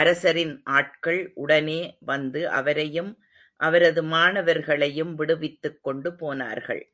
[0.00, 1.78] அரசரின் ஆட்கள் உடனே
[2.00, 3.10] வந்து அவரையும்,
[3.60, 6.84] அவரது மாணவர்களையும் விடுவித்துக் கொண்டு போனார்கள்.